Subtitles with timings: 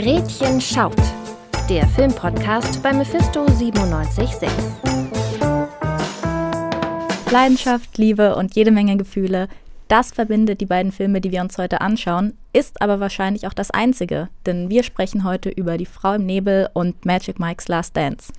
[0.00, 0.94] Gretchen schaut.
[1.68, 4.48] Der Filmpodcast bei Mephisto 976.
[7.32, 9.48] Leidenschaft, Liebe und jede Menge Gefühle.
[9.88, 13.72] Das verbindet die beiden Filme, die wir uns heute anschauen, ist aber wahrscheinlich auch das
[13.72, 18.32] einzige, denn wir sprechen heute über Die Frau im Nebel und Magic Mike's Last Dance.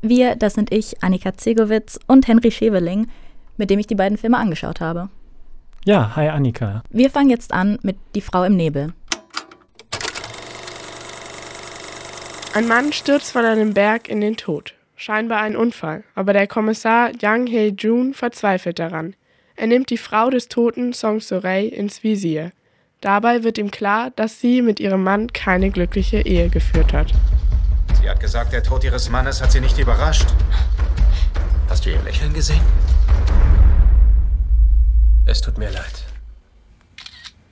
[0.00, 3.08] Wir, das sind ich, Annika Zegowitz und Henry Scheveling,
[3.58, 5.10] mit dem ich die beiden Filme angeschaut habe.
[5.84, 6.82] Ja, hi Annika.
[6.88, 8.94] Wir fangen jetzt an mit Die Frau im Nebel.
[12.54, 14.74] Ein Mann stürzt von einem Berg in den Tod.
[14.94, 19.16] Scheinbar ein Unfall, aber der Kommissar Yang Hee-jun verzweifelt daran.
[19.56, 22.52] Er nimmt die Frau des Toten Song Sorey ins Visier.
[23.00, 27.12] Dabei wird ihm klar, dass sie mit ihrem Mann keine glückliche Ehe geführt hat.
[27.98, 30.28] Sie hat gesagt, der Tod ihres Mannes hat sie nicht überrascht.
[31.70, 32.60] Hast du ihr Lächeln gesehen?
[35.24, 36.11] Es tut mir leid.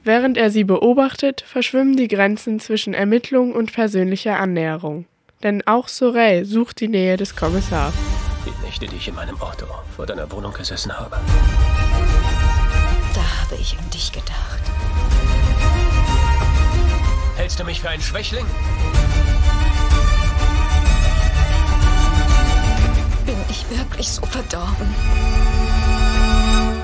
[0.03, 5.05] Während er sie beobachtet, verschwimmen die Grenzen zwischen Ermittlung und persönlicher Annäherung.
[5.43, 7.93] Denn auch Sorel sucht die Nähe des Kommissars.
[8.47, 11.19] Die Nächte, die ich in meinem Auto vor deiner Wohnung gesessen habe.
[13.15, 14.63] Da habe ich an dich gedacht.
[17.37, 18.47] Hältst du mich für einen Schwächling?
[23.27, 24.89] Bin ich wirklich so verdorben?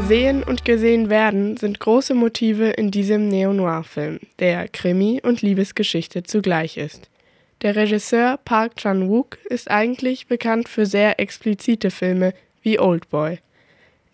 [0.06, 6.76] Sehen und gesehen werden sind große Motive in diesem Neo-Noir-Film, der Krimi und Liebesgeschichte zugleich
[6.76, 7.10] ist.
[7.62, 13.40] Der Regisseur Park Chan-wook ist eigentlich bekannt für sehr explizite Filme wie Oldboy.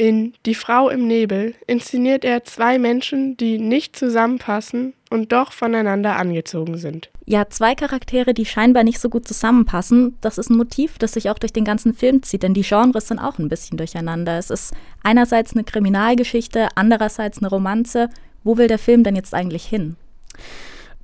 [0.03, 6.17] In Die Frau im Nebel inszeniert er zwei Menschen, die nicht zusammenpassen und doch voneinander
[6.17, 7.09] angezogen sind.
[7.25, 11.31] Ja, zwei Charaktere, die scheinbar nicht so gut zusammenpassen, das ist ein Motiv, das sich
[11.31, 14.39] auch durch den ganzen Film zieht, denn die Genres sind auch ein bisschen durcheinander.
[14.39, 18.09] Es ist einerseits eine Kriminalgeschichte, andererseits eine Romanze.
[18.43, 19.95] Wo will der Film denn jetzt eigentlich hin?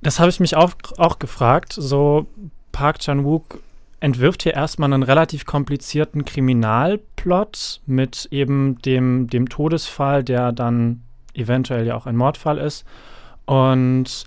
[0.01, 1.71] Das habe ich mich auch, auch gefragt.
[1.71, 2.25] So
[2.73, 3.61] Park Chan-wook
[3.99, 11.01] entwirft hier erstmal einen relativ komplizierten Kriminalplot mit eben dem, dem Todesfall, der dann
[11.33, 12.85] eventuell ja auch ein Mordfall ist.
[13.45, 14.25] Und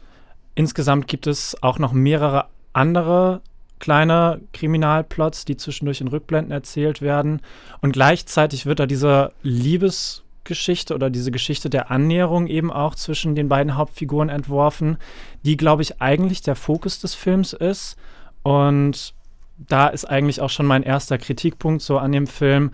[0.55, 3.41] insgesamt gibt es auch noch mehrere andere
[3.79, 7.41] kleine Kriminalplots, die zwischendurch in Rückblenden erzählt werden.
[7.81, 13.49] Und gleichzeitig wird da diese Liebesgeschichte oder diese Geschichte der Annäherung eben auch zwischen den
[13.49, 14.99] beiden Hauptfiguren entworfen,
[15.45, 17.97] die, glaube ich, eigentlich der Fokus des Films ist.
[18.45, 19.15] Und
[19.69, 22.71] da ist eigentlich auch schon mein erster Kritikpunkt so an dem Film.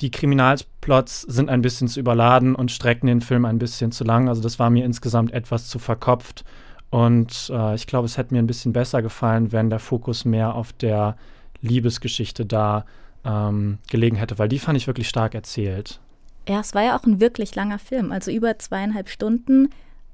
[0.00, 4.28] Die Kriminalplots sind ein bisschen zu überladen und strecken den Film ein bisschen zu lang.
[4.28, 6.44] Also das war mir insgesamt etwas zu verkopft.
[6.90, 10.54] Und äh, ich glaube, es hätte mir ein bisschen besser gefallen, wenn der Fokus mehr
[10.54, 11.16] auf der
[11.60, 12.84] Liebesgeschichte da
[13.24, 16.00] ähm, gelegen hätte, weil die fand ich wirklich stark erzählt.
[16.48, 19.68] Ja, es war ja auch ein wirklich langer Film, also über zweieinhalb Stunden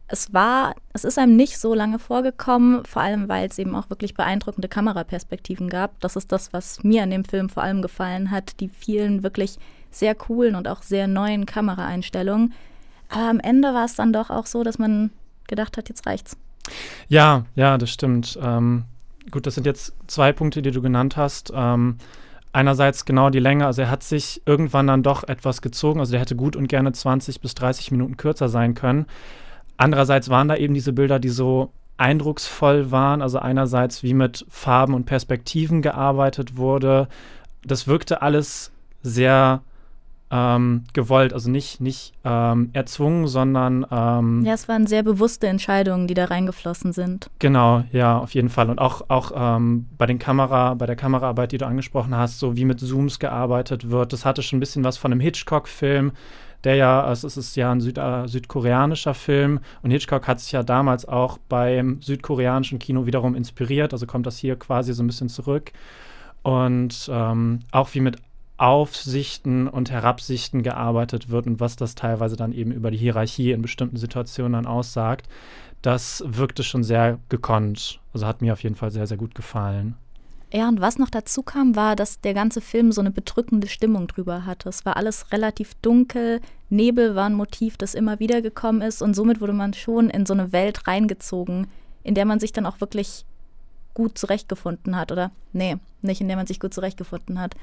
[0.09, 3.91] es war, es ist einem nicht so lange vorgekommen, vor allem weil es eben auch
[3.91, 6.01] wirklich beeindruckende Kameraperspektiven gab.
[6.01, 9.59] Das ist das, was mir an dem Film vor allem gefallen hat, die vielen wirklich
[9.91, 12.55] sehr coolen und auch sehr neuen Kameraeinstellungen.
[13.11, 15.11] Aber am Ende war es dann doch auch so, dass man
[15.47, 16.37] gedacht hat, jetzt reicht's.
[17.09, 18.39] Ja, ja, das stimmt.
[18.43, 18.85] Ähm,
[19.31, 21.53] gut, das sind jetzt zwei Punkte, die du genannt hast.
[21.55, 21.99] Ähm,
[22.53, 26.21] einerseits genau die Länge, also er hat sich irgendwann dann doch etwas gezogen, also der
[26.21, 29.07] hätte gut und gerne 20 bis 30 Minuten kürzer sein können.
[29.79, 33.23] Andererseits waren da eben diese Bilder, die so eindrucksvoll waren.
[33.23, 37.09] Also einerseits, wie mit Farben und Perspektiven gearbeitet wurde.
[37.65, 38.73] Das wirkte alles
[39.03, 39.63] sehr
[40.31, 43.87] ähm, gewollt, also nicht, nicht ähm, erzwungen, sondern.
[43.91, 47.31] Ähm, ja, es waren sehr bewusste Entscheidungen, die da reingeflossen sind.
[47.39, 48.69] Genau, ja, auf jeden Fall.
[48.69, 52.57] Und auch, auch ähm, bei den Kamera, bei der Kameraarbeit, die du angesprochen hast, so
[52.57, 56.13] wie mit Zooms gearbeitet wird, das hatte schon ein bisschen was von einem Hitchcock-Film
[56.65, 60.53] der ja, also es ist ja ein Süd, äh, südkoreanischer Film und Hitchcock hat sich
[60.53, 65.07] ja damals auch beim südkoreanischen Kino wiederum inspiriert, also kommt das hier quasi so ein
[65.07, 65.73] bisschen zurück.
[66.43, 68.17] Und ähm, auch wie mit
[68.57, 73.63] Aufsichten und Herabsichten gearbeitet wird und was das teilweise dann eben über die Hierarchie in
[73.63, 75.29] bestimmten Situationen dann aussagt,
[75.81, 78.01] das wirkte schon sehr gekonnt.
[78.13, 79.95] Also hat mir auf jeden Fall sehr, sehr gut gefallen.
[80.51, 84.07] Ja, und was noch dazu kam, war, dass der ganze Film so eine bedrückende Stimmung
[84.07, 84.71] drüber hatte.
[84.71, 86.41] Es war alles relativ dunkel,
[86.71, 90.25] Nebel war ein Motiv, das immer wieder gekommen ist und somit wurde man schon in
[90.25, 91.67] so eine Welt reingezogen,
[92.03, 93.27] in der man sich dann auch wirklich
[93.93, 95.13] gut zurechtgefunden hat.
[95.13, 97.55] Oder nee, nicht in der man sich gut zurechtgefunden hat.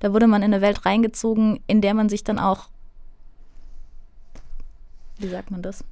[0.00, 2.68] Da wurde man in eine Welt reingezogen, in der man sich dann auch,
[5.18, 5.84] wie sagt man das?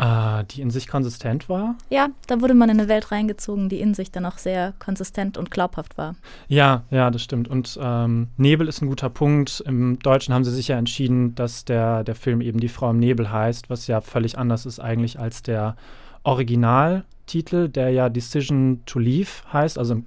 [0.00, 1.76] Äh, die in sich konsistent war?
[1.90, 5.36] Ja, da wurde man in eine Welt reingezogen, die in sich dann auch sehr konsistent
[5.36, 6.16] und glaubhaft war.
[6.48, 7.48] Ja, ja, das stimmt.
[7.48, 9.62] Und ähm, Nebel ist ein guter Punkt.
[9.66, 12.98] Im Deutschen haben sie sich ja entschieden, dass der, der Film eben Die Frau im
[12.98, 15.76] Nebel heißt, was ja völlig anders ist eigentlich als der
[16.22, 17.06] Originaltitel.
[17.30, 20.06] Titel, der ja Decision to Leave heißt, also im,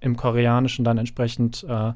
[0.00, 1.92] im Koreanischen dann entsprechend äh,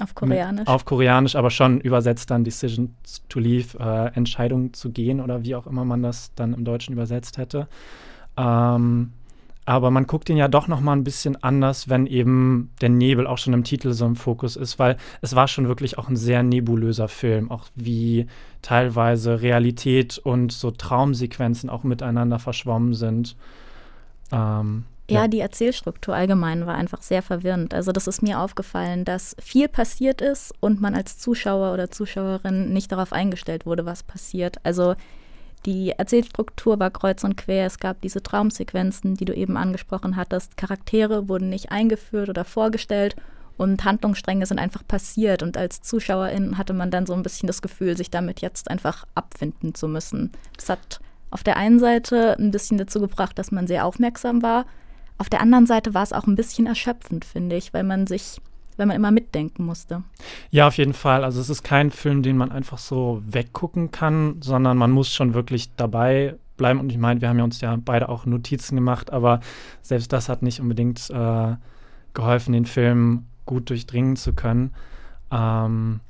[0.00, 0.66] auf Koreanisch.
[0.66, 2.94] Auf Koreanisch, aber schon übersetzt dann Decision
[3.28, 6.92] to Leave, äh, Entscheidung zu gehen oder wie auch immer man das dann im Deutschen
[6.92, 7.68] übersetzt hätte.
[8.36, 9.12] Ähm,
[9.66, 13.26] aber man guckt ihn ja doch noch mal ein bisschen anders, wenn eben der Nebel
[13.26, 16.16] auch schon im Titel so im Fokus ist, weil es war schon wirklich auch ein
[16.16, 18.26] sehr nebulöser Film, auch wie
[18.60, 23.36] teilweise Realität und so Traumsequenzen auch miteinander verschwommen sind.
[24.32, 27.74] Ähm, ja, die Erzählstruktur allgemein war einfach sehr verwirrend.
[27.74, 32.72] Also das ist mir aufgefallen, dass viel passiert ist und man als Zuschauer oder Zuschauerin
[32.72, 34.56] nicht darauf eingestellt wurde, was passiert.
[34.62, 34.94] Also
[35.66, 37.66] die Erzählstruktur war kreuz und quer.
[37.66, 40.56] Es gab diese Traumsequenzen, die du eben angesprochen hattest.
[40.56, 43.16] Charaktere wurden nicht eingeführt oder vorgestellt
[43.56, 45.42] und Handlungsstränge sind einfach passiert.
[45.42, 49.06] Und als Zuschauerin hatte man dann so ein bisschen das Gefühl, sich damit jetzt einfach
[49.14, 50.32] abfinden zu müssen.
[50.56, 51.00] Das hat
[51.30, 54.66] auf der einen Seite ein bisschen dazu gebracht, dass man sehr aufmerksam war.
[55.24, 58.42] Auf der anderen Seite war es auch ein bisschen erschöpfend, finde ich, weil man sich
[58.76, 60.02] wenn man immer mitdenken musste.
[60.50, 61.24] Ja, auf jeden Fall.
[61.24, 65.32] Also es ist kein Film, den man einfach so weggucken kann, sondern man muss schon
[65.32, 66.80] wirklich dabei bleiben.
[66.80, 69.38] Und ich meine, wir haben ja uns ja beide auch Notizen gemacht, aber
[69.80, 71.54] selbst das hat nicht unbedingt äh,
[72.12, 74.74] geholfen, den Film gut durchdringen zu können.
[75.30, 76.00] Ähm,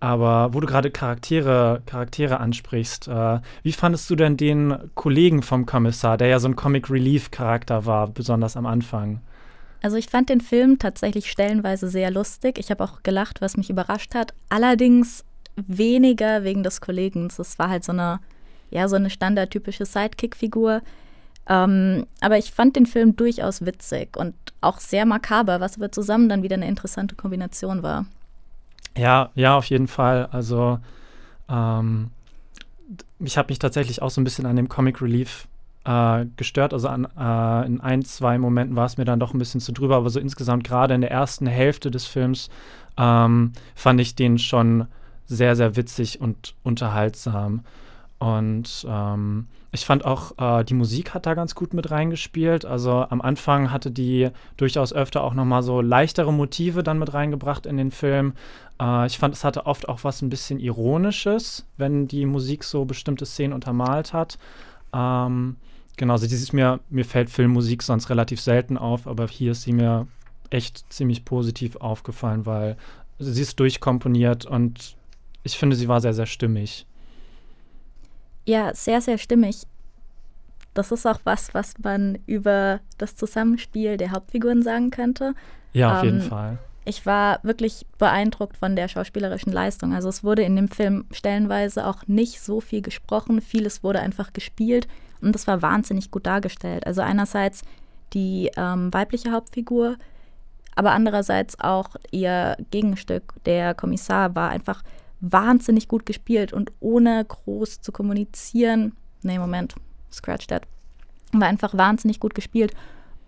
[0.00, 5.64] aber wo du gerade Charaktere, Charaktere ansprichst, äh, wie fandest du denn den Kollegen vom
[5.64, 9.20] Kommissar, der ja so ein Comic Relief Charakter war, besonders am Anfang?
[9.82, 12.58] Also ich fand den Film tatsächlich stellenweise sehr lustig.
[12.58, 14.34] Ich habe auch gelacht, was mich überrascht hat.
[14.48, 15.24] Allerdings
[15.56, 17.26] weniger wegen des Kollegen.
[17.26, 18.20] Es war halt so eine,
[18.70, 20.82] ja, so eine standardtypische Sidekick-Figur.
[21.48, 26.28] Ähm, aber ich fand den Film durchaus witzig und auch sehr makaber, was aber zusammen
[26.28, 28.06] dann wieder eine interessante Kombination war.
[28.96, 30.26] Ja, ja, auf jeden Fall.
[30.32, 30.78] Also
[31.48, 32.10] ähm,
[33.20, 35.46] ich habe mich tatsächlich auch so ein bisschen an dem Comic Relief
[35.84, 36.72] äh, gestört.
[36.72, 39.72] Also an, äh, in ein, zwei Momenten war es mir dann doch ein bisschen zu
[39.72, 42.48] drüber, aber so insgesamt gerade in der ersten Hälfte des Films
[42.96, 44.86] ähm, fand ich den schon
[45.26, 47.64] sehr, sehr witzig und unterhaltsam.
[48.18, 52.64] Und ähm, ich fand auch, äh, die Musik hat da ganz gut mit reingespielt.
[52.64, 57.66] Also am Anfang hatte die durchaus öfter auch nochmal so leichtere Motive dann mit reingebracht
[57.66, 58.32] in den Film.
[58.80, 62.86] Äh, ich fand, es hatte oft auch was ein bisschen Ironisches, wenn die Musik so
[62.86, 64.38] bestimmte Szenen untermalt hat.
[64.94, 65.56] Ähm,
[65.96, 69.72] Genau, also dieses mir, mir fällt Filmmusik sonst relativ selten auf, aber hier ist sie
[69.72, 70.06] mir
[70.50, 72.76] echt ziemlich positiv aufgefallen, weil
[73.18, 74.96] sie ist durchkomponiert und
[75.42, 76.86] ich finde, sie war sehr, sehr stimmig.
[78.46, 79.66] Ja, sehr, sehr stimmig.
[80.72, 85.34] Das ist auch was, was man über das Zusammenspiel der Hauptfiguren sagen könnte.
[85.72, 86.58] Ja, auf ähm, jeden Fall.
[86.84, 89.92] Ich war wirklich beeindruckt von der schauspielerischen Leistung.
[89.92, 94.32] Also es wurde in dem Film stellenweise auch nicht so viel gesprochen, vieles wurde einfach
[94.32, 94.86] gespielt.
[95.20, 96.86] Und das war wahnsinnig gut dargestellt.
[96.86, 97.62] Also einerseits
[98.12, 99.96] die ähm, weibliche Hauptfigur,
[100.76, 104.84] aber andererseits auch ihr Gegenstück, der Kommissar, war einfach
[105.20, 108.92] wahnsinnig gut gespielt und ohne groß zu kommunizieren.
[109.22, 109.74] Nee, Moment,
[110.12, 110.62] scratch that.
[111.32, 112.72] War einfach wahnsinnig gut gespielt.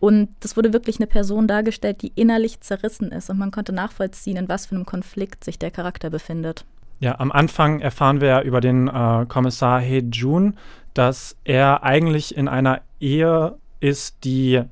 [0.00, 3.30] Und das wurde wirklich eine Person dargestellt, die innerlich zerrissen ist.
[3.30, 6.64] Und man konnte nachvollziehen, in was für einem Konflikt sich der Charakter befindet.
[7.00, 10.56] Ja, am Anfang erfahren wir ja über den äh, Kommissar He Jun,
[10.94, 14.62] dass er eigentlich in einer Ehe ist, die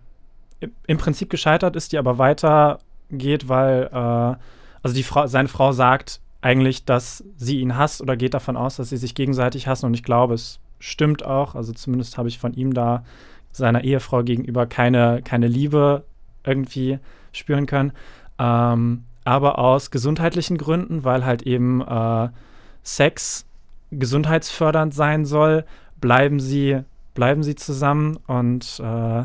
[0.86, 4.36] im Prinzip gescheitert ist, die aber weitergeht, weil äh,
[4.82, 8.76] also die Frau, seine Frau sagt eigentlich, dass sie ihn hasst oder geht davon aus,
[8.76, 11.54] dass sie sich gegenseitig hassen und ich glaube, es stimmt auch.
[11.54, 13.04] Also zumindest habe ich von ihm da
[13.52, 16.04] seiner Ehefrau gegenüber keine, keine Liebe
[16.44, 16.98] irgendwie
[17.32, 17.92] spüren können.
[18.38, 22.28] Ähm, aber aus gesundheitlichen Gründen, weil halt eben äh,
[22.82, 23.46] Sex
[23.90, 25.64] gesundheitsfördernd sein soll,
[26.00, 26.82] bleiben sie,
[27.14, 29.24] bleiben sie zusammen und äh,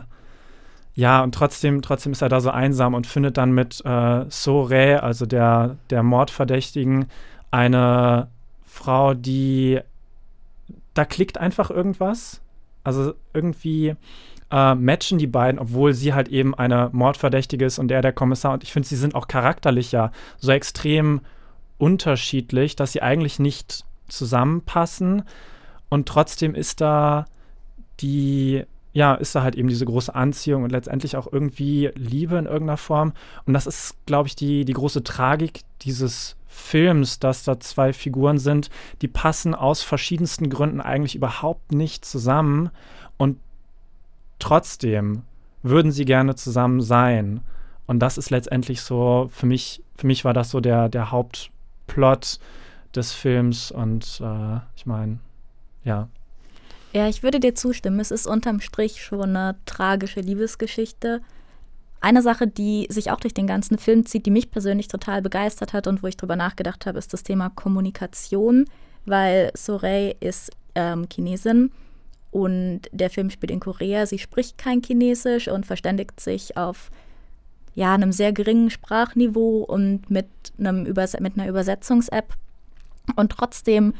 [0.93, 5.03] ja, und trotzdem, trotzdem ist er da so einsam und findet dann mit äh, Sore,
[5.03, 7.07] also der, der Mordverdächtigen,
[7.49, 8.27] eine
[8.63, 9.79] Frau, die
[10.93, 12.41] da klickt einfach irgendwas.
[12.83, 13.95] Also irgendwie
[14.51, 18.53] äh, matchen die beiden, obwohl sie halt eben eine Mordverdächtige ist und er der Kommissar.
[18.53, 21.21] Und ich finde, sie sind auch charakterlich ja so extrem
[21.77, 25.23] unterschiedlich, dass sie eigentlich nicht zusammenpassen.
[25.89, 27.25] Und trotzdem ist da
[27.99, 32.45] die, ja, ist da halt eben diese große Anziehung und letztendlich auch irgendwie Liebe in
[32.45, 33.13] irgendeiner Form.
[33.45, 38.37] Und das ist, glaube ich, die, die große Tragik dieses Films, dass da zwei Figuren
[38.37, 38.69] sind,
[39.01, 42.69] die passen aus verschiedensten Gründen eigentlich überhaupt nicht zusammen.
[43.17, 43.37] Und
[44.39, 45.23] trotzdem
[45.63, 47.41] würden sie gerne zusammen sein.
[47.87, 52.39] Und das ist letztendlich so, für mich, für mich war das so der, der Hauptplot
[52.93, 53.71] des Films.
[53.71, 55.19] Und äh, ich meine,
[55.85, 56.09] ja.
[56.93, 57.99] Ja, ich würde dir zustimmen.
[57.99, 61.21] Es ist unterm Strich schon eine tragische Liebesgeschichte.
[62.01, 65.71] Eine Sache, die sich auch durch den ganzen Film zieht, die mich persönlich total begeistert
[65.73, 68.65] hat und wo ich drüber nachgedacht habe, ist das Thema Kommunikation,
[69.05, 71.71] weil Sorey ist ähm, Chinesin
[72.31, 74.05] und der Film spielt in Korea.
[74.05, 76.89] Sie spricht kein Chinesisch und verständigt sich auf
[77.73, 82.33] ja, einem sehr geringen Sprachniveau und mit, einem Übers mit einer Übersetzungs-App.
[83.15, 83.93] Und trotzdem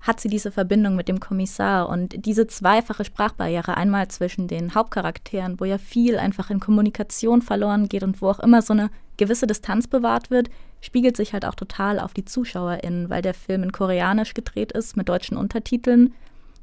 [0.00, 5.58] hat sie diese Verbindung mit dem Kommissar und diese zweifache Sprachbarriere, einmal zwischen den Hauptcharakteren,
[5.58, 9.46] wo ja viel einfach in Kommunikation verloren geht und wo auch immer so eine gewisse
[9.46, 10.48] Distanz bewahrt wird,
[10.80, 14.96] spiegelt sich halt auch total auf die ZuschauerInnen, weil der Film in Koreanisch gedreht ist
[14.96, 16.14] mit deutschen Untertiteln.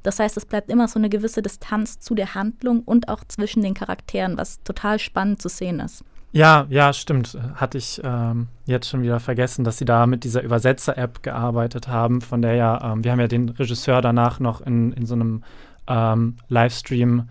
[0.03, 3.63] Das heißt, es bleibt immer so eine gewisse Distanz zu der Handlung und auch zwischen
[3.63, 6.03] den Charakteren, was total spannend zu sehen ist.
[6.33, 7.37] Ja, ja, stimmt.
[7.53, 12.21] Hatte ich ähm, jetzt schon wieder vergessen, dass sie da mit dieser Übersetzer-App gearbeitet haben,
[12.21, 15.43] von der ja, ähm, wir haben ja den Regisseur danach noch in, in so einem
[15.87, 17.29] ähm, Livestream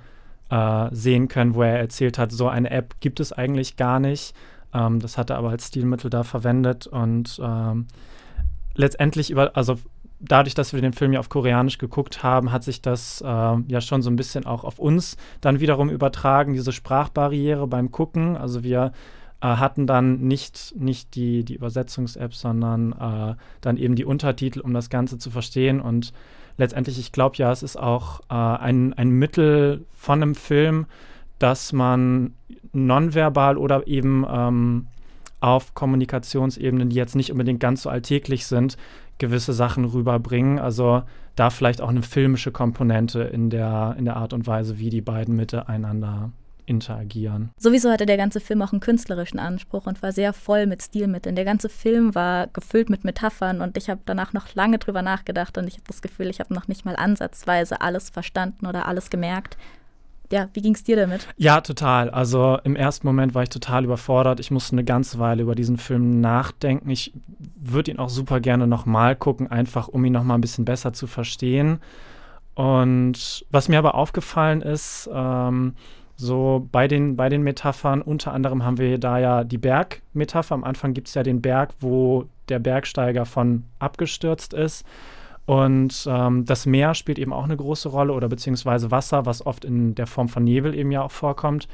[0.50, 4.36] äh, sehen können, wo er erzählt hat, so eine App gibt es eigentlich gar nicht.
[4.72, 7.88] Ähm, das hat er aber als Stilmittel da verwendet und ähm,
[8.76, 9.80] letztendlich über, also
[10.22, 13.80] dadurch, dass wir den Film ja auf Koreanisch geguckt haben, hat sich das äh, ja
[13.80, 18.36] schon so ein bisschen auch auf uns dann wiederum übertragen, diese Sprachbarriere beim Gucken.
[18.36, 18.92] Also wir
[19.40, 24.72] äh, hatten dann nicht, nicht die, die Übersetzungs-App, sondern äh, dann eben die Untertitel, um
[24.72, 25.80] das Ganze zu verstehen.
[25.80, 26.12] Und
[26.56, 30.86] letztendlich, ich glaube ja, es ist auch äh, ein, ein Mittel von einem Film,
[31.38, 32.34] dass man
[32.72, 34.86] nonverbal oder eben ähm,
[35.40, 38.76] auf Kommunikationsebenen, die jetzt nicht unbedingt ganz so alltäglich sind,
[39.22, 40.58] gewisse Sachen rüberbringen.
[40.58, 41.04] Also
[41.36, 45.00] da vielleicht auch eine filmische Komponente in der, in der Art und Weise, wie die
[45.00, 46.32] beiden miteinander
[46.66, 47.50] interagieren.
[47.56, 51.36] Sowieso hatte der ganze Film auch einen künstlerischen Anspruch und war sehr voll mit Stilmitteln.
[51.36, 55.56] Der ganze Film war gefüllt mit Metaphern und ich habe danach noch lange drüber nachgedacht
[55.56, 59.08] und ich habe das Gefühl, ich habe noch nicht mal ansatzweise alles verstanden oder alles
[59.08, 59.56] gemerkt
[60.32, 61.28] ja, wie ging es dir damit?
[61.36, 62.10] Ja, total.
[62.10, 64.40] Also im ersten Moment war ich total überfordert.
[64.40, 66.88] Ich musste eine ganze Weile über diesen Film nachdenken.
[66.88, 67.12] Ich
[67.62, 71.06] würde ihn auch super gerne nochmal gucken, einfach um ihn nochmal ein bisschen besser zu
[71.06, 71.80] verstehen.
[72.54, 75.74] Und was mir aber aufgefallen ist, ähm,
[76.16, 80.54] so bei den, bei den Metaphern, unter anderem haben wir da ja die Bergmetapher.
[80.54, 84.84] Am Anfang gibt es ja den Berg, wo der Bergsteiger von abgestürzt ist.
[85.46, 89.64] Und ähm, das Meer spielt eben auch eine große Rolle oder beziehungsweise Wasser, was oft
[89.64, 91.66] in der Form von Nebel eben ja auch vorkommt.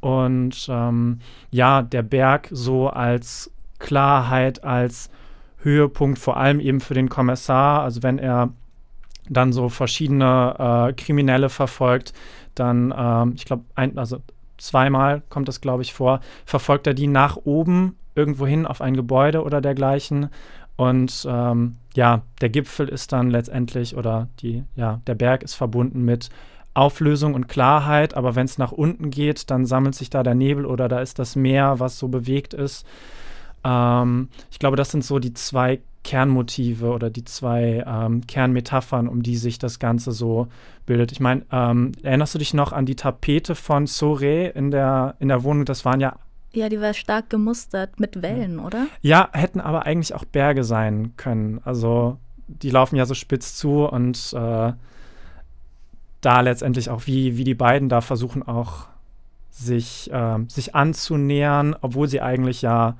[0.00, 1.20] Und ähm,
[1.50, 5.08] ja, der Berg so als Klarheit, als
[5.64, 8.50] Höhepunkt, vor allem eben für den Kommissar, also wenn er
[9.28, 12.12] dann so verschiedene äh, Kriminelle verfolgt,
[12.54, 13.64] dann, ähm, ich glaube,
[13.96, 14.18] also
[14.58, 18.94] zweimal kommt das, glaube ich, vor, verfolgt er die nach oben irgendwo hin auf ein
[18.94, 20.28] Gebäude oder dergleichen.
[20.76, 26.04] Und ähm, ja, der Gipfel ist dann letztendlich oder die, ja, der Berg ist verbunden
[26.04, 26.30] mit
[26.74, 30.66] Auflösung und Klarheit, aber wenn es nach unten geht, dann sammelt sich da der Nebel
[30.66, 32.84] oder da ist das Meer, was so bewegt ist.
[33.64, 39.22] Ähm, ich glaube, das sind so die zwei Kernmotive oder die zwei ähm, Kernmetaphern, um
[39.22, 40.48] die sich das Ganze so
[40.86, 41.12] bildet.
[41.12, 45.28] Ich meine, ähm, erinnerst du dich noch an die Tapete von Sore in der, in
[45.28, 45.64] der Wohnung?
[45.64, 46.16] Das waren ja
[46.52, 48.86] ja, die war stark gemustert mit Wellen, oder?
[49.02, 51.60] Ja, hätten aber eigentlich auch Berge sein können.
[51.64, 54.72] Also die laufen ja so spitz zu und äh,
[56.20, 58.86] da letztendlich auch, wie, wie die beiden da versuchen auch
[59.50, 62.96] sich, äh, sich anzunähern, obwohl sie eigentlich ja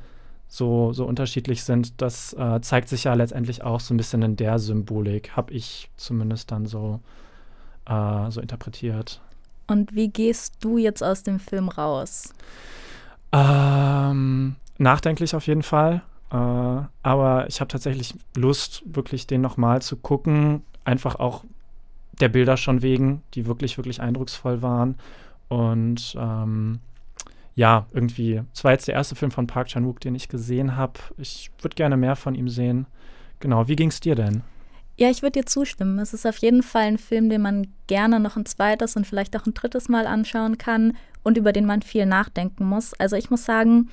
[0.49, 2.01] so, so unterschiedlich sind.
[2.01, 5.91] Das äh, zeigt sich ja letztendlich auch so ein bisschen in der Symbolik, habe ich
[5.97, 7.01] zumindest dann so,
[7.87, 9.21] äh, so interpretiert.
[9.67, 12.35] Und wie gehst du jetzt aus dem Film raus?
[13.33, 16.03] Ähm, nachdenklich auf jeden Fall.
[16.31, 16.37] Äh,
[17.03, 20.63] aber ich habe tatsächlich Lust, wirklich den nochmal zu gucken.
[20.85, 21.45] Einfach auch
[22.21, 24.97] der Bilder schon wegen, die wirklich, wirklich eindrucksvoll waren.
[25.49, 26.81] Und ähm,
[27.55, 30.95] ja, irgendwie, es war jetzt der erste Film von Park Chan-wook, den ich gesehen habe.
[31.19, 32.87] Ich würde gerne mehr von ihm sehen.
[33.41, 34.43] Genau, wie ging es dir denn?
[34.97, 35.99] Ja, ich würde dir zustimmen.
[35.99, 39.37] Es ist auf jeden Fall ein Film, den man gerne noch ein zweites und vielleicht
[39.37, 42.95] auch ein drittes Mal anschauen kann und über den man viel nachdenken muss.
[42.95, 43.91] Also ich muss sagen,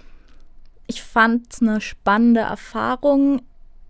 [0.88, 3.42] ich fand es eine spannende Erfahrung,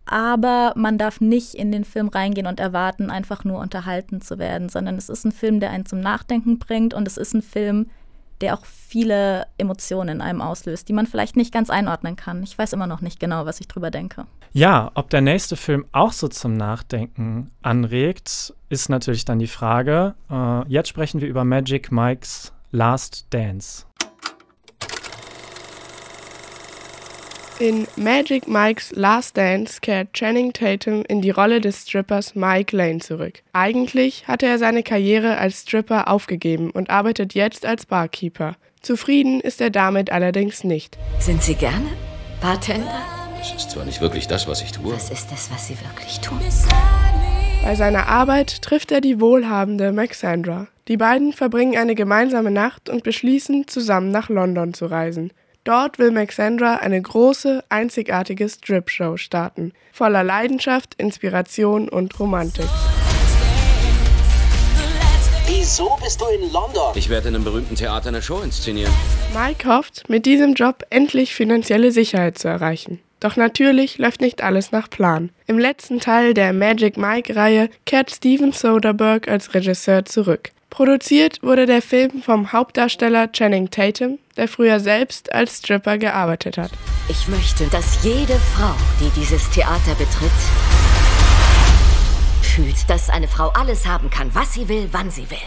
[0.05, 4.69] aber man darf nicht in den Film reingehen und erwarten, einfach nur unterhalten zu werden,
[4.69, 7.89] sondern es ist ein Film, der einen zum Nachdenken bringt und es ist ein Film,
[8.41, 12.43] der auch viele Emotionen in einem auslöst, die man vielleicht nicht ganz einordnen kann.
[12.43, 14.25] Ich weiß immer noch nicht genau, was ich drüber denke.
[14.53, 20.15] Ja, ob der nächste Film auch so zum Nachdenken anregt, ist natürlich dann die Frage.
[20.29, 23.85] Äh, jetzt sprechen wir über Magic Mikes Last Dance.
[27.61, 32.97] In Magic Mike's Last Dance kehrt Channing Tatum in die Rolle des Strippers Mike Lane
[32.97, 33.43] zurück.
[33.53, 38.55] Eigentlich hatte er seine Karriere als Stripper aufgegeben und arbeitet jetzt als Barkeeper.
[38.81, 40.97] Zufrieden ist er damit allerdings nicht.
[41.19, 41.85] Sind Sie gerne
[42.41, 42.99] Bartender?
[43.39, 44.95] Es ist zwar nicht wirklich das, was ich tue.
[44.95, 46.39] Was ist es, was Sie wirklich tun?
[47.63, 50.65] Bei seiner Arbeit trifft er die wohlhabende Maxandra.
[50.87, 55.31] Die beiden verbringen eine gemeinsame Nacht und beschließen, zusammen nach London zu reisen.
[55.63, 62.65] Dort will Maxandra eine große, einzigartige Strip-Show starten, voller Leidenschaft, Inspiration und Romantik.
[65.45, 66.93] Wieso bist du in London?
[66.95, 68.91] Ich werde in einem berühmten Theater eine Show inszenieren.
[69.35, 72.99] Mike hofft, mit diesem Job endlich finanzielle Sicherheit zu erreichen.
[73.21, 75.29] Doch natürlich läuft nicht alles nach Plan.
[75.45, 80.49] Im letzten Teil der Magic Mike-Reihe kehrt Steven Soderbergh als Regisseur zurück.
[80.71, 86.71] Produziert wurde der Film vom Hauptdarsteller Channing Tatum, der früher selbst als Stripper gearbeitet hat.
[87.09, 90.31] Ich möchte, dass jede Frau, die dieses Theater betritt,
[92.41, 95.37] fühlt, dass eine Frau alles haben kann, was sie will, wann sie will.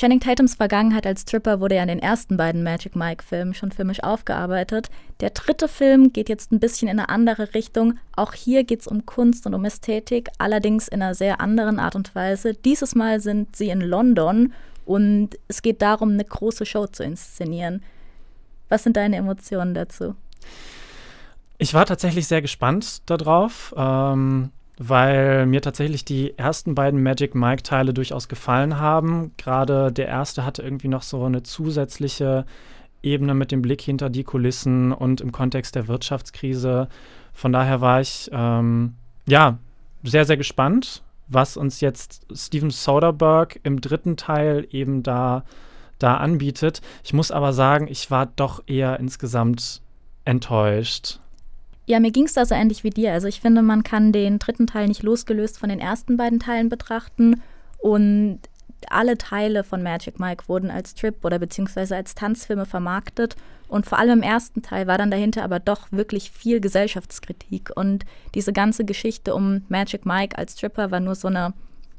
[0.00, 4.02] Channing Tatums Vergangenheit als Stripper wurde ja in den ersten beiden Magic Mike-Filmen schon filmisch
[4.02, 4.88] aufgearbeitet.
[5.20, 7.98] Der dritte Film geht jetzt ein bisschen in eine andere Richtung.
[8.16, 11.96] Auch hier geht es um Kunst und um Ästhetik, allerdings in einer sehr anderen Art
[11.96, 12.54] und Weise.
[12.54, 14.54] Dieses Mal sind sie in London
[14.86, 17.82] und es geht darum, eine große Show zu inszenieren.
[18.70, 20.14] Was sind deine Emotionen dazu?
[21.58, 23.74] Ich war tatsächlich sehr gespannt darauf.
[23.76, 24.50] Ähm
[24.82, 29.32] weil mir tatsächlich die ersten beiden Magic Mike-Teile durchaus gefallen haben.
[29.36, 32.46] Gerade der erste hatte irgendwie noch so eine zusätzliche
[33.02, 36.88] Ebene mit dem Blick hinter die Kulissen und im Kontext der Wirtschaftskrise.
[37.34, 38.94] Von daher war ich ähm,
[39.26, 39.58] ja
[40.02, 45.44] sehr, sehr gespannt, was uns jetzt Steven Soderbergh im dritten Teil eben da,
[45.98, 46.80] da anbietet.
[47.04, 49.82] Ich muss aber sagen, ich war doch eher insgesamt
[50.24, 51.20] enttäuscht.
[51.90, 53.12] Ja, mir ging es da so ähnlich wie dir.
[53.12, 56.68] Also ich finde, man kann den dritten Teil nicht losgelöst von den ersten beiden Teilen
[56.68, 57.42] betrachten.
[57.78, 58.38] Und
[58.88, 63.34] alle Teile von Magic Mike wurden als Trip oder beziehungsweise als Tanzfilme vermarktet.
[63.66, 67.72] Und vor allem im ersten Teil war dann dahinter aber doch wirklich viel Gesellschaftskritik.
[67.74, 68.04] Und
[68.36, 71.54] diese ganze Geschichte um Magic Mike als Stripper war nur so eine,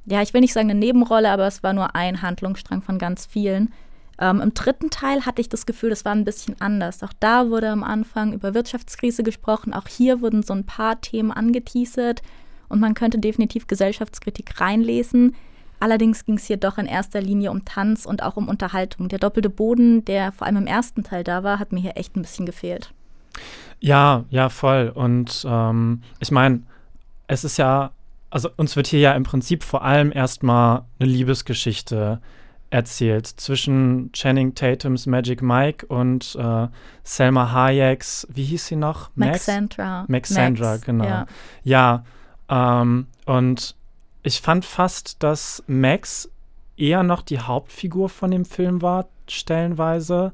[0.05, 3.25] ja, ich will nicht sagen eine Nebenrolle, aber es war nur ein Handlungsstrang von ganz
[3.25, 3.73] vielen.
[4.21, 7.01] Ähm, Im dritten Teil hatte ich das Gefühl, das war ein bisschen anders.
[7.01, 9.73] Auch da wurde am Anfang über Wirtschaftskrise gesprochen.
[9.73, 12.21] Auch hier wurden so ein paar Themen angeteasert
[12.69, 15.35] und man könnte definitiv Gesellschaftskritik reinlesen.
[15.79, 19.09] Allerdings ging es hier doch in erster Linie um Tanz und auch um Unterhaltung.
[19.09, 22.15] Der doppelte Boden, der vor allem im ersten Teil da war, hat mir hier echt
[22.15, 22.93] ein bisschen gefehlt.
[23.79, 24.91] Ja, ja, voll.
[24.93, 26.61] Und ähm, ich meine,
[27.25, 27.89] es ist ja,
[28.29, 32.21] also uns wird hier ja im Prinzip vor allem erstmal eine Liebesgeschichte
[32.71, 36.67] erzählt zwischen Channing Tatums Magic Mike und äh,
[37.03, 39.11] Selma Hayeks, wie hieß sie noch?
[39.13, 39.45] Max?
[39.47, 40.05] Maxandra.
[40.07, 41.05] Maxandra, Max, genau.
[41.05, 41.25] Ja,
[41.63, 42.03] ja
[42.49, 43.75] ähm, und
[44.23, 46.29] ich fand fast, dass Max
[46.77, 50.31] eher noch die Hauptfigur von dem Film war, stellenweise.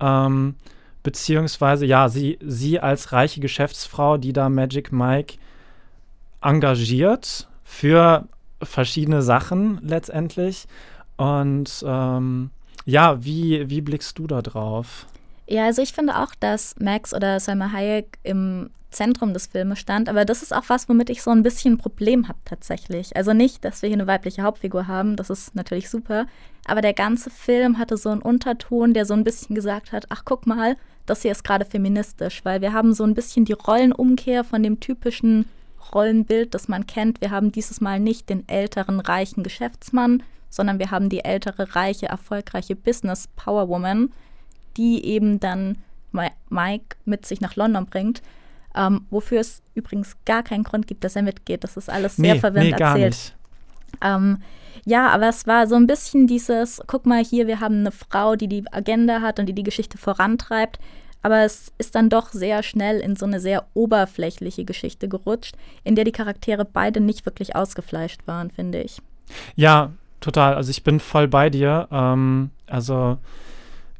[0.00, 0.56] Ähm,
[1.02, 5.36] beziehungsweise, ja, sie, sie als reiche Geschäftsfrau, die da Magic Mike
[6.40, 8.26] engagiert für
[8.62, 10.66] verschiedene Sachen letztendlich.
[11.16, 12.50] Und ähm,
[12.84, 15.06] ja, wie, wie blickst du da drauf?
[15.46, 20.08] Ja, also ich finde auch, dass Max oder Salma Hayek im Zentrum des Filmes stand,
[20.08, 23.16] aber das ist auch was, womit ich so ein bisschen ein Problem habe tatsächlich.
[23.16, 26.26] Also nicht, dass wir hier eine weibliche Hauptfigur haben, das ist natürlich super,
[26.64, 30.22] aber der ganze Film hatte so einen Unterton, der so ein bisschen gesagt hat, ach
[30.24, 34.44] guck mal, das hier ist gerade feministisch, weil wir haben so ein bisschen die Rollenumkehr
[34.44, 35.46] von dem typischen
[35.92, 37.20] Rollenbild, das man kennt.
[37.20, 40.22] Wir haben dieses Mal nicht den älteren, reichen Geschäftsmann,
[40.54, 44.12] sondern wir haben die ältere, reiche, erfolgreiche Business Power Woman,
[44.76, 45.78] die eben dann
[46.48, 48.22] Mike mit sich nach London bringt.
[48.76, 51.62] Ähm, wofür es übrigens gar keinen Grund gibt, dass er mitgeht.
[51.62, 53.36] Das ist alles sehr nee, verwirrend nee, erzählt.
[54.02, 54.38] Ähm,
[54.84, 58.34] ja, aber es war so ein bisschen dieses, guck mal hier, wir haben eine Frau,
[58.34, 60.78] die die Agenda hat und die die Geschichte vorantreibt.
[61.22, 65.94] Aber es ist dann doch sehr schnell in so eine sehr oberflächliche Geschichte gerutscht, in
[65.94, 69.00] der die Charaktere beide nicht wirklich ausgefleischt waren, finde ich.
[69.56, 69.92] Ja,
[70.24, 70.54] total.
[70.54, 71.88] Also ich bin voll bei dir.
[71.92, 73.18] Ähm, also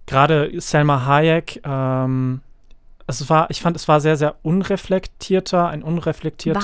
[0.07, 2.41] gerade Selma Hayek, ähm,
[3.07, 6.61] es war, ich fand, es war sehr, sehr unreflektierter, ein unreflektierter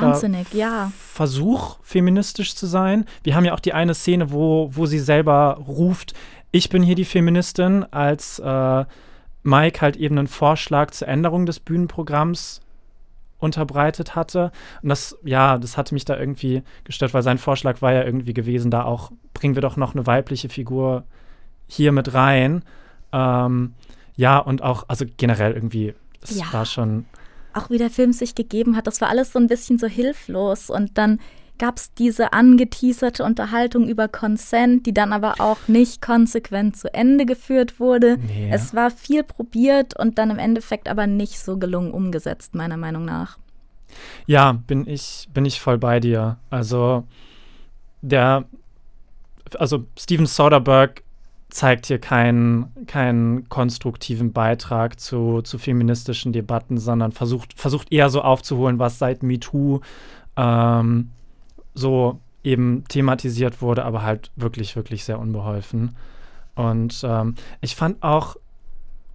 [0.52, 0.90] ja.
[0.96, 3.04] Versuch, feministisch zu sein.
[3.22, 6.14] Wir haben ja auch die eine Szene, wo, wo sie selber ruft,
[6.50, 8.84] ich bin hier die Feministin, als äh,
[9.42, 12.60] Mike halt eben einen Vorschlag zur Änderung des Bühnenprogramms
[13.40, 14.52] unterbreitet hatte.
[14.82, 18.34] Und das, ja, das hatte mich da irgendwie gestört, weil sein Vorschlag war ja irgendwie
[18.34, 21.04] gewesen, da auch bringen wir doch noch eine weibliche Figur
[21.66, 22.62] hier mit rein.
[23.12, 23.74] Ähm,
[24.16, 26.46] ja, und auch, also generell irgendwie, es Ja.
[26.52, 27.06] war schon.
[27.52, 30.70] auch wie der Film sich gegeben hat, das war alles so ein bisschen so hilflos.
[30.70, 31.18] Und dann
[31.60, 37.26] gab es diese angeteaserte Unterhaltung über Consent, die dann aber auch nicht konsequent zu Ende
[37.26, 38.18] geführt wurde.
[38.18, 38.50] Nee.
[38.50, 43.04] Es war viel probiert und dann im Endeffekt aber nicht so gelungen umgesetzt, meiner Meinung
[43.04, 43.38] nach.
[44.26, 46.38] Ja, bin ich, bin ich voll bei dir.
[46.48, 47.04] Also
[48.00, 48.44] der,
[49.58, 51.02] also Steven Soderbergh
[51.50, 58.22] zeigt hier keinen, keinen konstruktiven Beitrag zu, zu feministischen Debatten, sondern versucht, versucht eher so
[58.22, 59.80] aufzuholen, was seit MeToo
[60.36, 61.10] ähm,
[61.80, 65.96] so eben thematisiert wurde, aber halt wirklich, wirklich sehr unbeholfen.
[66.54, 68.36] Und ähm, ich fand auch,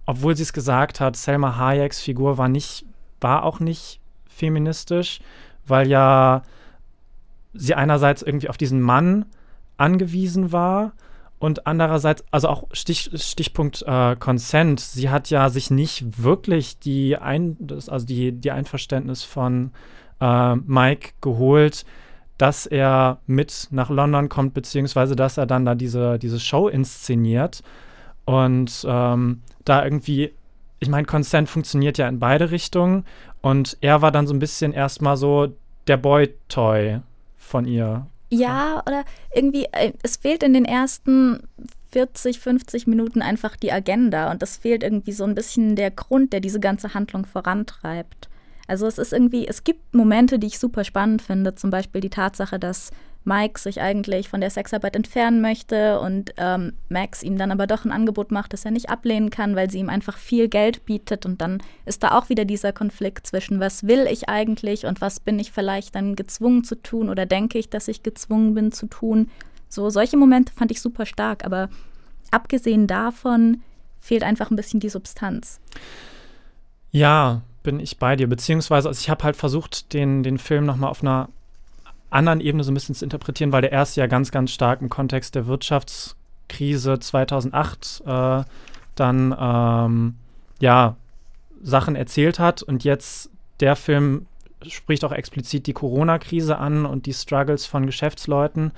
[0.04, 2.84] obwohl sie es gesagt hat, Selma Hayeks Figur war nicht,
[3.20, 5.20] war auch nicht feministisch,
[5.66, 6.42] weil ja
[7.54, 9.26] sie einerseits irgendwie auf diesen Mann
[9.76, 10.92] angewiesen war
[11.38, 17.16] und andererseits, also auch Stich, Stichpunkt äh, Consent, sie hat ja sich nicht wirklich die,
[17.16, 17.56] Ein,
[17.88, 19.72] also die, die Einverständnis von
[20.20, 21.84] äh, Mike geholt,
[22.38, 27.62] dass er mit nach London kommt, beziehungsweise dass er dann da diese, diese Show inszeniert.
[28.24, 30.32] Und ähm, da irgendwie,
[30.78, 33.04] ich meine, Consent funktioniert ja in beide Richtungen.
[33.40, 35.54] Und er war dann so ein bisschen erstmal so
[35.86, 37.00] der Boy-Toy
[37.36, 38.06] von ihr.
[38.30, 41.40] Ja, oder irgendwie, äh, es fehlt in den ersten
[41.92, 46.32] 40, 50 Minuten einfach die Agenda und es fehlt irgendwie so ein bisschen der Grund,
[46.32, 48.28] der diese ganze Handlung vorantreibt.
[48.66, 52.10] Also es ist irgendwie, es gibt Momente, die ich super spannend finde, zum Beispiel die
[52.10, 52.90] Tatsache, dass
[53.26, 57.84] Mike sich eigentlich von der Sexarbeit entfernen möchte und ähm, Max ihm dann aber doch
[57.84, 61.26] ein Angebot macht, das er nicht ablehnen kann, weil sie ihm einfach viel Geld bietet.
[61.26, 65.18] Und dann ist da auch wieder dieser Konflikt zwischen, was will ich eigentlich und was
[65.18, 68.86] bin ich vielleicht dann gezwungen zu tun oder denke ich, dass ich gezwungen bin zu
[68.86, 69.28] tun.
[69.68, 71.68] So, solche Momente fand ich super stark, aber
[72.30, 73.62] abgesehen davon
[74.00, 75.58] fehlt einfach ein bisschen die Substanz.
[76.92, 78.28] Ja, bin ich bei dir.
[78.28, 81.28] Beziehungsweise, also ich habe halt versucht, den, den Film nochmal auf einer
[82.10, 84.88] anderen Ebene so ein bisschen zu interpretieren, weil der erste ja ganz, ganz stark im
[84.88, 88.44] Kontext der Wirtschaftskrise 2008 äh,
[88.94, 90.14] dann ähm,
[90.60, 90.96] ja
[91.60, 94.26] Sachen erzählt hat und jetzt der Film
[94.66, 98.70] spricht auch explizit die Corona-Krise an und die Struggles von Geschäftsleuten.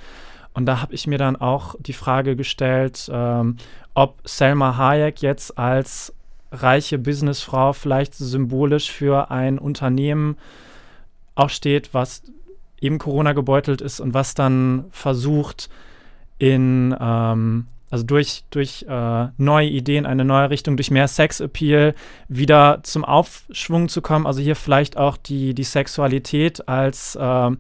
[0.55, 3.59] Und da habe ich mir dann auch die Frage gestellt, ähm,
[3.93, 6.15] ob Selma Hayek jetzt als
[6.51, 10.37] reiche Businessfrau vielleicht symbolisch für ein Unternehmen
[11.35, 12.23] auch steht, was
[12.81, 15.69] eben Corona gebeutelt ist und was dann versucht,
[16.39, 21.95] in, ähm, also durch, durch äh, neue Ideen, eine neue Richtung, durch mehr Sexappeal
[22.29, 24.27] wieder zum Aufschwung zu kommen.
[24.27, 27.51] Also hier vielleicht auch die, die Sexualität als, äh,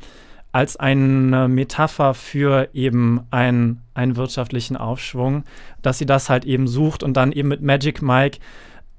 [0.53, 5.45] als eine Metapher für eben einen, einen wirtschaftlichen Aufschwung,
[5.83, 8.39] dass sie das halt eben sucht und dann eben mit Magic Mike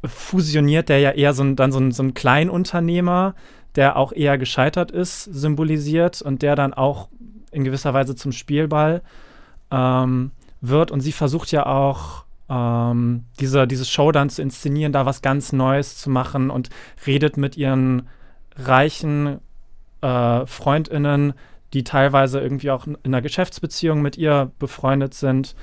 [0.06, 3.36] fusioniert, der ja eher so ein, dann so ein, so ein Kleinunternehmer,
[3.76, 7.10] der auch eher gescheitert ist, symbolisiert und der dann auch
[7.52, 9.02] in gewisser Weise zum Spielball
[9.72, 10.32] ähm,
[10.62, 10.92] wird.
[10.92, 15.54] Und sie versucht ja auch, ähm, diese, diese Show dann zu inszenieren, da was ganz
[15.54, 16.70] Neues zu machen und
[17.06, 18.08] redet mit ihren
[18.56, 19.40] reichen
[20.02, 21.34] äh, FreundInnen,
[21.74, 25.56] die teilweise irgendwie auch in einer Geschäftsbeziehung mit ihr befreundet sind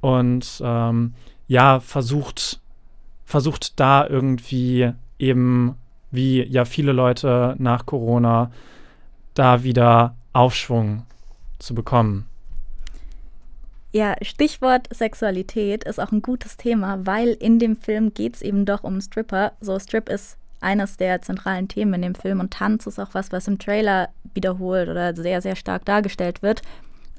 [0.00, 1.14] und ähm,
[1.46, 2.61] ja, versucht,
[3.32, 5.76] versucht da irgendwie eben
[6.10, 8.52] wie ja viele Leute nach Corona
[9.32, 11.06] da wieder Aufschwung
[11.58, 12.26] zu bekommen.
[13.92, 18.66] Ja, Stichwort Sexualität ist auch ein gutes Thema, weil in dem Film geht es eben
[18.66, 19.52] doch um Stripper.
[19.62, 23.32] So, Strip ist eines der zentralen Themen in dem Film und Tanz ist auch was,
[23.32, 26.60] was im Trailer wiederholt oder sehr, sehr stark dargestellt wird.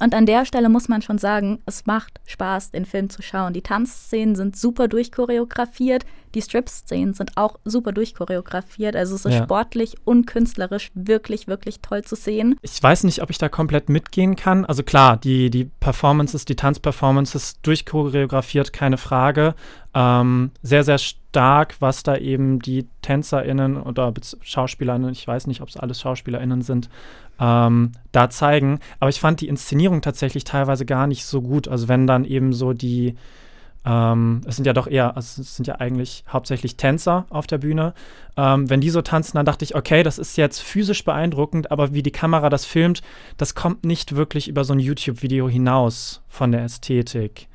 [0.03, 3.53] Und an der Stelle muss man schon sagen, es macht Spaß, den Film zu schauen.
[3.53, 8.97] Die Tanzszenen sind super durchchoreografiert, die Strip-Szenen sind auch super durchchoreografiert.
[8.97, 9.43] Also es ist Ja.
[9.43, 12.57] sportlich und künstlerisch wirklich, wirklich toll zu sehen.
[12.61, 14.65] Ich weiß nicht, ob ich da komplett mitgehen kann.
[14.65, 19.55] Also klar, die, die Performances, die Tanzperformances durchchoreografiert, keine Frage.
[19.93, 21.22] Ähm, sehr, sehr stark,
[21.79, 26.89] was da eben die TänzerInnen oder SchauspielerInnen, ich weiß nicht, ob es alles SchauspielerInnen sind,
[27.39, 28.79] ähm, da zeigen.
[28.99, 31.67] Aber ich fand die Inszenierung tatsächlich teilweise gar nicht so gut.
[31.67, 33.15] Also wenn dann eben so die,
[33.85, 37.57] ähm, es sind ja doch eher, also es sind ja eigentlich hauptsächlich Tänzer auf der
[37.57, 37.93] Bühne.
[38.37, 41.93] Ähm, wenn die so tanzen, dann dachte ich, okay, das ist jetzt physisch beeindruckend, aber
[41.93, 43.01] wie die Kamera das filmt,
[43.37, 47.47] das kommt nicht wirklich über so ein YouTube-Video hinaus von der Ästhetik.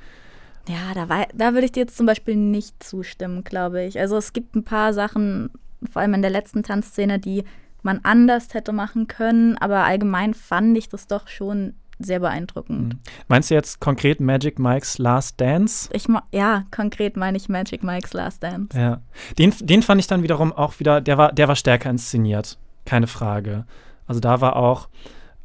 [0.68, 3.98] Ja, da, da würde ich dir jetzt zum Beispiel nicht zustimmen, glaube ich.
[3.98, 5.50] Also es gibt ein paar Sachen,
[5.90, 7.44] vor allem in der letzten Tanzszene, die
[7.82, 12.94] man anders hätte machen können, aber allgemein fand ich das doch schon sehr beeindruckend.
[12.94, 13.00] Mhm.
[13.28, 15.88] Meinst du jetzt konkret Magic Mike's Last Dance?
[15.92, 18.78] Ich ja, konkret meine ich Magic Mike's Last Dance.
[18.78, 19.00] Ja.
[19.38, 22.58] Den, den fand ich dann wiederum auch wieder, der war, der war stärker inszeniert.
[22.84, 23.64] Keine Frage.
[24.06, 24.88] Also da war auch,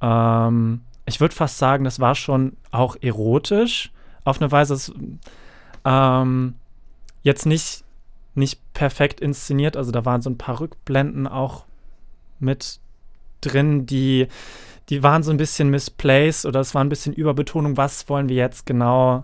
[0.01, 3.92] ähm, ich würde fast sagen, das war schon auch erotisch.
[4.23, 4.93] Auf eine Weise, das,
[5.85, 6.55] ähm,
[7.23, 7.83] jetzt nicht,
[8.35, 9.77] nicht perfekt inszeniert.
[9.77, 11.65] Also da waren so ein paar Rückblenden auch
[12.39, 12.79] mit
[13.41, 14.27] drin, die,
[14.89, 17.77] die waren so ein bisschen misplaced oder es war ein bisschen Überbetonung.
[17.77, 19.23] Was wollen wir jetzt genau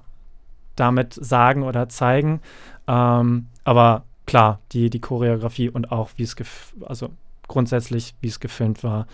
[0.75, 2.41] damit sagen oder zeigen?
[2.87, 6.35] Ähm, aber klar, die, die Choreografie und auch wie es,
[6.85, 7.09] also
[7.47, 9.07] grundsätzlich, wie es gefilmt war,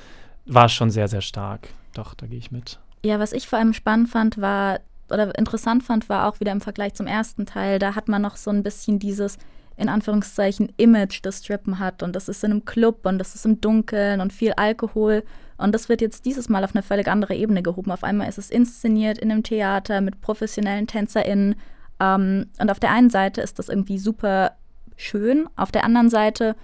[0.45, 1.69] war schon sehr, sehr stark.
[1.93, 2.79] Doch, da gehe ich mit.
[3.03, 6.61] Ja, was ich vor allem spannend fand, war, oder interessant fand, war auch wieder im
[6.61, 9.37] Vergleich zum ersten Teil, da hat man noch so ein bisschen dieses,
[9.77, 12.01] in Anführungszeichen, Image, das Strippen hat.
[12.01, 15.23] Und das ist in einem Club und das ist im Dunkeln und viel Alkohol.
[15.57, 17.91] Und das wird jetzt dieses Mal auf eine völlig andere Ebene gehoben.
[17.91, 21.55] Auf einmal ist es inszeniert in einem Theater mit professionellen TänzerInnen.
[21.99, 24.53] Ähm, und auf der einen Seite ist das irgendwie super
[24.95, 26.55] schön, auf der anderen Seite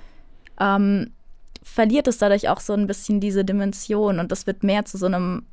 [0.60, 1.12] ähm,
[1.64, 5.06] verliert es dadurch auch so ein bisschen diese Dimension und das wird mehr zu so
[5.06, 5.46] einem,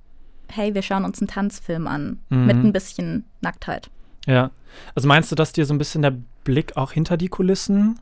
[0.51, 2.47] hey, wir schauen uns einen Tanzfilm an, mhm.
[2.47, 3.91] mit ein bisschen Nacktheit.
[4.27, 4.51] Ja.
[4.95, 7.99] Also meinst du, dass dir so ein bisschen der Blick auch hinter die Kulissen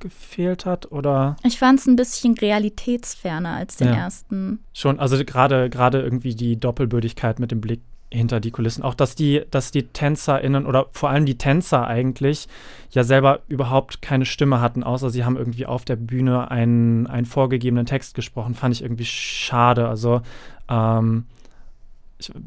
[0.00, 1.36] gefehlt hat oder?
[1.44, 3.94] Ich fand es ein bisschen realitätsferner als den ja.
[3.94, 4.60] ersten.
[4.72, 7.80] Schon, also gerade gerade irgendwie die Doppelbödigkeit mit dem Blick
[8.12, 8.82] hinter die Kulissen.
[8.82, 12.48] Auch, dass die, dass die TänzerInnen oder vor allem die Tänzer eigentlich
[12.90, 17.26] ja selber überhaupt keine Stimme hatten, außer sie haben irgendwie auf der Bühne einen, einen
[17.26, 19.88] vorgegebenen Text gesprochen, fand ich irgendwie schade.
[19.88, 20.22] Also
[20.68, 21.26] ähm,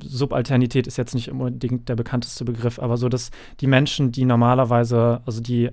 [0.03, 5.21] Subalternität ist jetzt nicht unbedingt der bekannteste Begriff, aber so, dass die Menschen, die normalerweise,
[5.25, 5.71] also die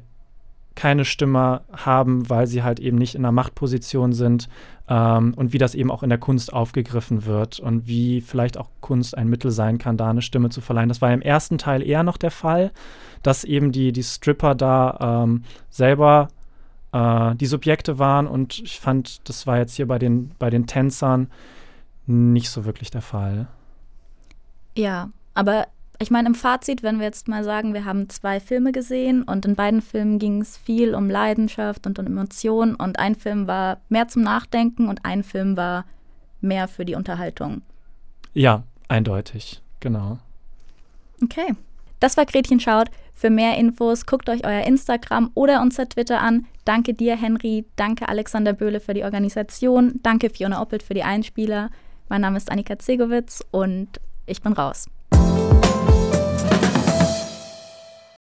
[0.75, 4.49] keine Stimme haben, weil sie halt eben nicht in einer Machtposition sind
[4.89, 8.71] ähm, und wie das eben auch in der Kunst aufgegriffen wird und wie vielleicht auch
[8.81, 10.89] Kunst ein Mittel sein kann, da eine Stimme zu verleihen.
[10.89, 12.73] Das war im ersten Teil eher noch der Fall,
[13.23, 16.29] dass eben die, die Stripper da ähm, selber
[16.93, 20.67] äh, die Subjekte waren und ich fand, das war jetzt hier bei den, bei den
[20.67, 21.29] Tänzern
[22.07, 23.49] nicht so wirklich der Fall.
[24.77, 25.67] Ja, aber
[26.03, 29.45] ich meine, im Fazit, wenn wir jetzt mal sagen, wir haben zwei Filme gesehen und
[29.45, 33.81] in beiden Filmen ging es viel um Leidenschaft und um Emotionen und ein Film war
[33.91, 35.85] mehr zum Nachdenken und ein Film war
[36.41, 37.61] mehr für die Unterhaltung.
[38.33, 40.19] Ja, eindeutig, genau.
[41.23, 41.55] Okay.
[42.01, 42.91] Das war Gretchen Schaut.
[43.13, 46.47] Für mehr Infos guckt euch euer Instagram oder unser Twitter an.
[46.65, 47.67] Danke dir, Henry.
[47.77, 50.01] Danke, Alexander Böhle, für die Organisation.
[50.03, 51.69] Danke, Fiona Oppelt, für die Einspieler.
[52.09, 54.01] Mein Name ist Annika Zegowitz und
[54.31, 54.87] ich bin raus.